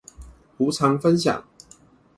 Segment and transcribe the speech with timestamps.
[0.57, 1.45] 無償分享